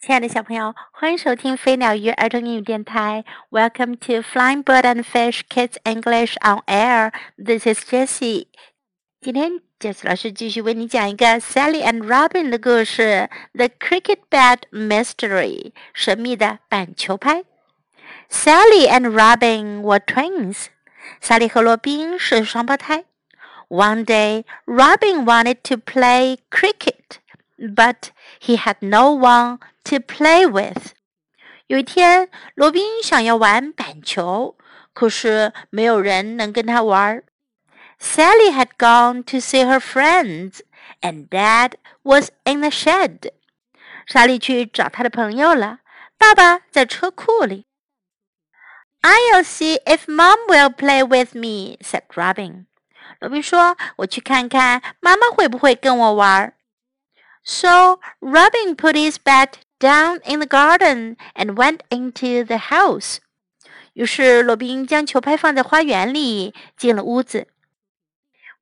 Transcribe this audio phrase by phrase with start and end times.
[0.00, 3.24] 亲爱的小朋友，欢迎收听飞鸟鱼儿童英语电台。
[3.50, 7.12] Welcome to Flying Bird and Fish Kids English on Air.
[7.36, 8.48] This is Jessie.
[9.20, 17.44] 今天 Jessie 老师继续为你讲一个 Sally and Robin 的故事，《The Cricket Bat Mystery》神秘的板球拍。
[18.28, 20.66] Sally and Robin were twins.
[21.20, 23.04] 萨莉和罗宾是双胞胎。
[23.68, 27.18] One day, Robin wanted to play cricket,
[27.58, 28.10] but
[28.40, 30.92] he had no one to play with。
[31.66, 34.56] 有一天，罗宾想要玩板球，
[34.92, 37.22] 可是没有人能跟他玩。
[38.00, 40.60] Sally had gone to see her friends,
[41.00, 43.30] and Dad was in the shed.
[44.06, 45.78] 莎莉去找她的朋友了，
[46.18, 47.66] 爸爸在车库里。
[49.00, 52.66] I'll see if Mom will play with me," said Robin.
[53.20, 56.52] 罗宾说：“我去看看妈妈会不会跟我玩。”
[57.44, 63.18] So Robin put his bat down in the garden and went into the house.
[63.94, 67.48] 于是罗宾将球拍放在花园里，进了屋子。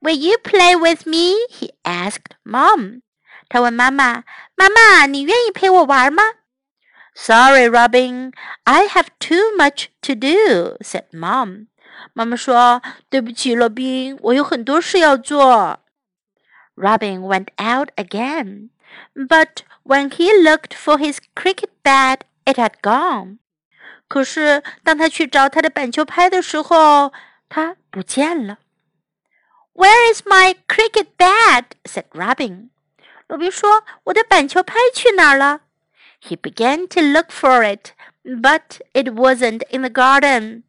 [0.00, 1.34] Will you play with me?
[1.50, 3.02] He asked Mom.
[3.48, 6.22] 他问妈妈：“妈妈，你愿意陪我玩吗？”
[7.14, 8.32] Sorry, Robin.
[8.64, 11.66] I have too much to do," said Mom.
[12.14, 15.80] 妈妈说：“对不起，罗宾，我有很多事要做。”
[16.76, 18.70] Robin went out again,
[19.14, 23.38] but when he looked for his cricket bat, it had gone.
[24.08, 27.12] 可是当他去找他的板球拍的时候，
[27.48, 28.58] 它不见了。
[29.74, 31.64] Where is my cricket bat?
[31.84, 32.70] said Robin.
[33.28, 35.60] 罗宾说：“我的板球拍去哪儿了？”
[36.22, 37.92] He began to look for it,
[38.24, 40.64] but it wasn't in the garden.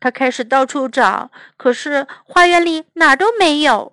[0.00, 3.92] 他开始到处找，可是花园里哪儿都没有。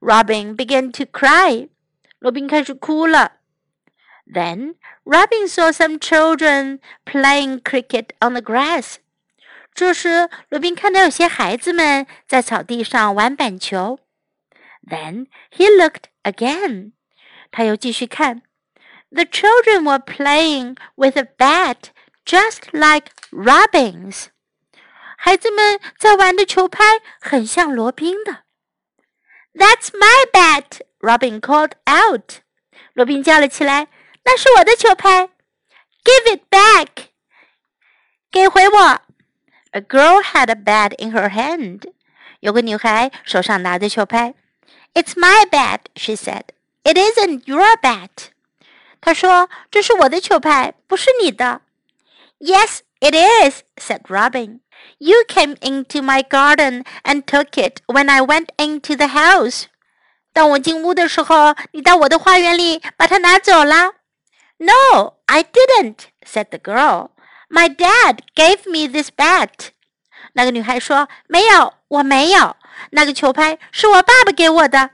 [0.00, 1.68] Robin began to cry.
[2.20, 3.32] 罗宾开始哭了。
[4.32, 8.96] then Robin saw some children playing cricket on the grass.
[9.74, 13.98] 这时，罗宾看到有些孩子们在草地上玩板球。
[14.82, 16.92] Then he looked again.
[17.50, 18.42] 他又继续看。
[19.10, 21.90] The children were playing with a bat
[22.24, 24.26] just like Robin's.
[25.16, 28.44] 孩子们在玩的球拍很像罗宾的。
[29.54, 30.80] That's my bat!
[31.00, 32.40] Robin called out.
[32.94, 33.88] 罗宾叫了起来。
[34.24, 35.28] 那是我的球拍，
[36.04, 36.88] Give it back，
[38.30, 39.00] 给回我。
[39.72, 41.92] A girl had a bat in her hand，
[42.40, 44.34] 有个女孩手上拿着球拍。
[44.94, 46.42] It's my bat, she said.
[46.82, 48.30] It isn't your bat.
[49.00, 51.62] 她说：“这是我的球拍，不是你的。”
[52.40, 54.60] Yes, it is, said Robin.
[54.98, 59.64] You came into my garden and took it when I went into the house.
[60.32, 63.92] 当我进屋的时候，你到我的花园里把它拿走了。
[64.58, 67.10] no, I didn't," said the girl.
[67.48, 69.70] "My dad gave me this bat."
[70.34, 72.56] 那个女孩说：“没有，我没有。
[72.90, 74.90] 那个球拍是我爸爸给我的。”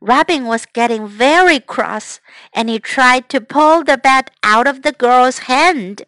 [0.00, 2.18] Robin was getting very cross,
[2.52, 6.04] and he tried to pull the bat out of the girl's hand.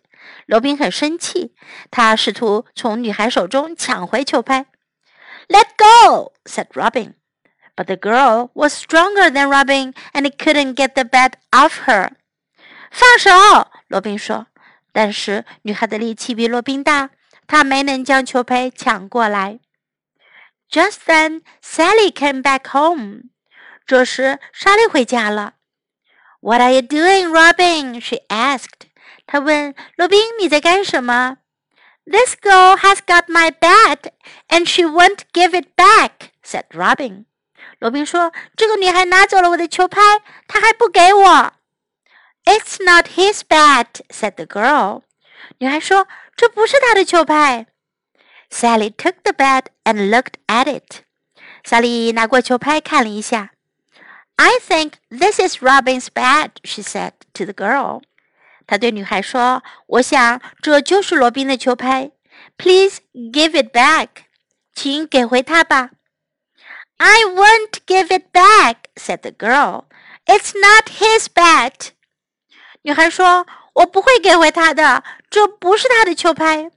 [0.46, 1.54] 罗宾很生气，
[1.90, 4.66] 他试图从女孩手中抢回球拍。
[5.48, 7.14] Let go, said Robin.
[7.76, 12.10] But the girl was stronger than Robin, and he couldn't get the bat off her.
[12.91, 13.31] 放手，
[13.87, 14.47] 罗宾说。
[14.91, 17.09] 但是女孩的力气比罗宾大，
[17.47, 19.59] 她没能将球拍抢过来。
[20.71, 23.23] Just then, Sally came back home.
[23.85, 25.55] 这时，莎莉回家了。
[26.39, 27.99] What are you doing, Robin?
[27.99, 28.87] She asked.
[29.27, 31.37] 她问罗宾：“你在干什么
[32.05, 34.11] ？”This girl has got my bat,
[34.47, 37.25] and she won't give it back," said Robin.
[37.79, 39.99] 罗宾说：“这个女孩拿走了我的球拍，
[40.47, 41.53] 她还不给我。”
[42.45, 45.01] "It's not his bat," said the girl.
[45.57, 47.67] 女孩说：“这不是他的球拍。”
[48.49, 51.01] Sally took the bat and looked at it.
[51.63, 53.51] 莎莉拿过球拍看了一下。
[54.35, 58.01] "I think this is Robin's bat," she said to the girl.
[58.67, 62.11] 她对女孩说：“我想这就是罗宾的球拍。
[62.57, 64.07] Please give it back.
[64.07, 64.07] back，
[64.73, 65.91] 请给回他吧。”
[66.97, 69.85] I won't give it back," said the girl.
[70.25, 71.94] "It's not his bat."
[72.85, 76.69] 女孩说：“我不会给回他的，这不是他的球拍。”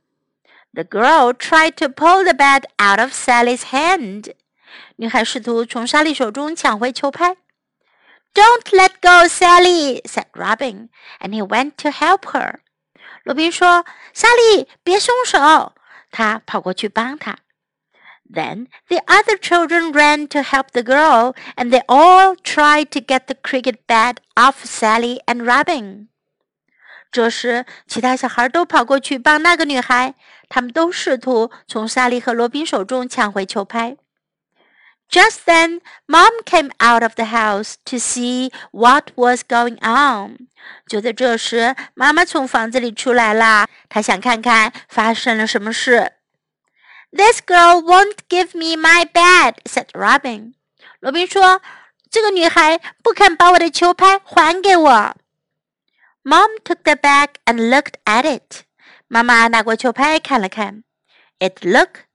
[0.72, 4.32] The girl tried to pull the bat out of Sally's hand.
[4.96, 7.36] 女孩试图从莎莉手中抢回球拍。
[8.32, 10.88] Don't let go, Sally," said Robin,
[11.20, 12.54] and he went to help her.
[13.24, 13.84] 罗宾说
[14.14, 15.74] ：“莎莉，别松手。”
[16.10, 17.36] 他跑过去帮她。
[18.31, 23.35] Then the other children ran to help the girl, and they all tried to get the
[23.35, 26.07] cricket bat off Sally and Robin.
[27.11, 30.15] 这时，其他小孩都跑过去帮那个女孩，
[30.49, 33.97] 他们都试图从莎莉和罗宾手中抢回球拍。
[35.11, 40.47] Just then, Mom came out of the house to see what was going on.
[40.87, 46.13] 就在这时，妈妈从房子里出来了，她想看看发生了什么事。
[47.11, 50.53] This girl won't give me my bat," said Robin.
[50.99, 51.61] 罗宾说：“
[52.09, 55.15] 这个女孩不肯把我的球拍还给我。”
[56.23, 58.63] Mom took the bag and looked at it.
[59.07, 60.83] 妈妈拿过球拍看了看。
[61.39, 62.05] It look.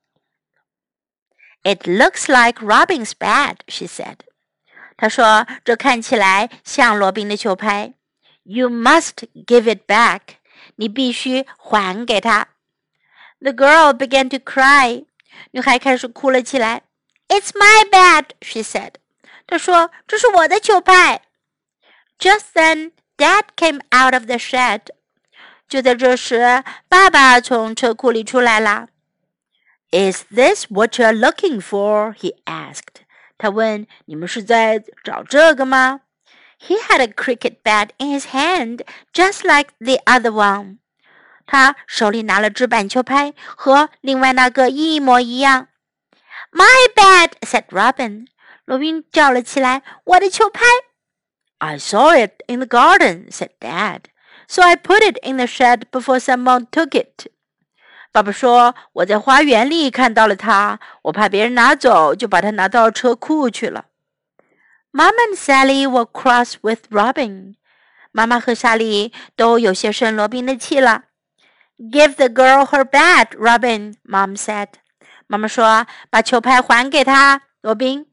[1.63, 4.21] It looks like Robin's bat, she said.
[4.97, 7.95] 她说：“这看起来像罗宾的球拍。”
[8.43, 10.39] You must give it back.
[10.77, 12.49] 你必须还给他。
[13.43, 15.05] The girl began to cry.
[15.53, 16.83] 女孩开始哭了起来。
[17.29, 18.95] It's my bat, she said.
[19.47, 21.23] 她说：“这是我的球拍。”
[22.19, 24.89] Just then, Dad came out of the shed.
[25.69, 28.89] 就在这时，爸爸从车库里出来了。
[29.91, 32.15] Is this what you're looking for?
[32.15, 33.03] He asked.
[33.39, 36.01] 他问：“你们是在找这个吗？”
[36.61, 40.79] He had a cricket bat in his hand, just like the other one.
[41.46, 45.68] 他手里拿了只板球拍，和另外那个一模一样。
[46.52, 48.28] My bat, said Robin.
[48.66, 50.64] 罗宾叫了起来：“我的球拍！”
[51.60, 54.02] I saw it in the garden, said Dad.
[54.48, 57.28] So I put it in the shed before someone took it.
[58.12, 63.86] 爸爸说：“我在花园里看到了它，我怕别人拿走，就把它拿到车库去了。”
[64.94, 67.56] Mom and Sally were cross with Robin.
[68.12, 71.06] 妈妈和莎莉都有些生罗宾的气了。
[71.79, 73.95] Give the girl her bat, Robin.
[74.05, 74.69] Mom said.
[75.27, 78.07] 妈妈说：“把球拍还给她，罗宾。”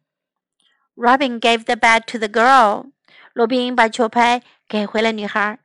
[0.96, 2.92] Robin gave the bat to the girl.
[3.34, 5.60] 罗宾把球拍给回了女孩。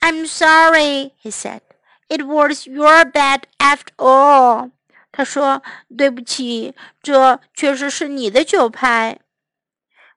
[0.00, 1.60] I'm sorry, he said.
[2.08, 4.70] It was your bat after all.
[5.12, 9.18] 他说：“对不起，这确实是你的球拍。”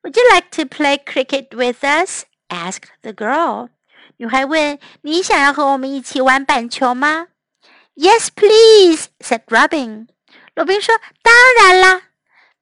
[0.03, 2.23] Would you like to play cricket with us?
[2.49, 3.69] asked the girl.
[4.16, 7.28] 女孩问：“你想要和我们一起玩板球吗？”
[7.96, 10.08] Yes, please, said Robin.
[10.54, 12.02] 罗宾说：“当然啦。”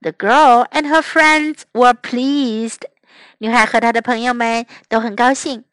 [0.01, 2.81] The girl and her friends were pleased.
[3.39, 5.65] 女孩和她的朋友们都很高兴。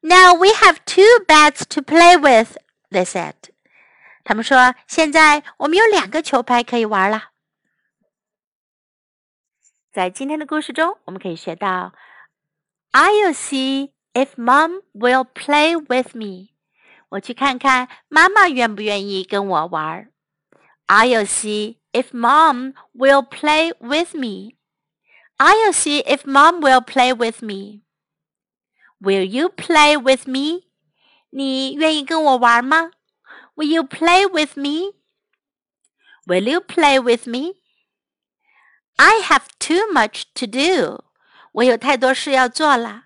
[0.00, 2.56] Now we have two bats to play with,
[2.90, 3.34] they said.
[4.22, 7.30] 他们说：“现在我们有两个球拍可以玩了。”
[9.92, 11.92] 在今天的故事中，我们可以学到
[12.92, 16.49] ：I'll see if Mom will play with me。
[17.09, 20.11] 我去看看妈妈愿不愿意跟我玩。
[20.87, 24.55] I'll see if Mom will play with me.
[25.37, 27.81] I'll see if Mom will play with me.
[28.99, 30.67] Will you play with me?
[31.31, 32.91] 你愿意跟我玩吗？
[33.55, 34.93] Will you play with me?
[36.27, 37.55] Will you play with me?
[38.97, 41.03] I have too much to do.
[41.53, 43.04] 我有太多事要做了。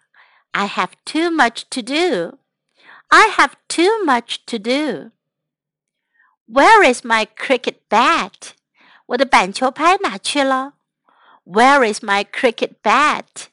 [0.51, 2.37] I have too much to do.
[3.11, 5.11] I have too much to do.
[6.47, 8.53] Where is my cricket bat?
[9.07, 10.73] 我的板球拍哪去了？
[11.43, 13.49] Where is my cricket bat?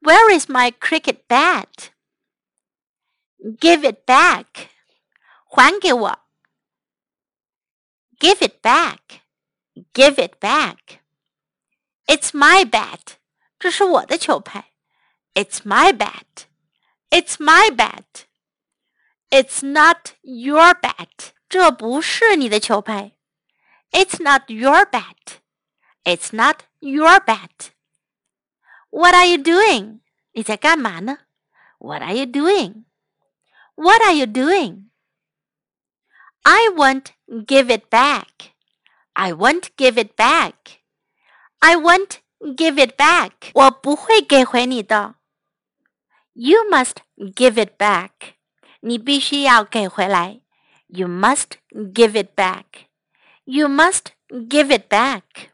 [0.00, 1.90] Where is my cricket bat?
[3.38, 4.68] Give it back.
[5.46, 6.18] 还给我。
[8.18, 9.22] Give it back.
[9.92, 11.00] Give it back.
[12.06, 13.16] It's my bat.
[13.58, 14.70] 这是我的球拍。
[15.36, 16.46] It's my bat.
[17.10, 18.26] It's my bat.
[19.30, 21.32] It's not your bat.
[21.48, 23.12] 这不是你的球拍。
[23.90, 25.40] It's not your bat.
[26.04, 27.72] It's not your bat.
[28.90, 30.00] What are you doing?
[30.32, 31.18] 你在干嘛呢？
[31.78, 32.84] What are you doing?
[33.74, 34.90] What are you doing?
[36.42, 38.52] I won't give it back.
[39.12, 40.80] I won't give it back.
[41.60, 43.50] I won't give it back.
[43.54, 45.15] 我不会给回你的。
[46.36, 48.34] You must give it back.
[48.80, 50.40] 你必须要给回来。
[50.88, 52.86] You must give it back.
[53.44, 55.50] You must give it back.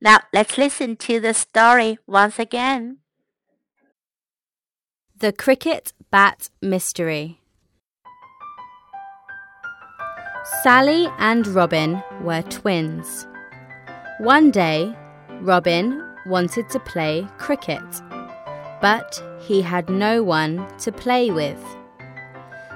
[0.00, 2.98] Now let's listen to the story once again.
[5.18, 7.38] The Cricket Bat Mystery.
[10.62, 13.26] Sally and Robin were twins.
[14.18, 14.94] One day,
[15.42, 17.82] Robin wanted to play cricket,
[18.85, 21.59] but he had no one to play with.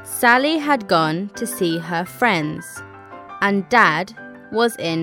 [0.03, 2.65] Sally had gone to see her friends,
[3.41, 4.15] and Dad
[4.51, 4.97] was in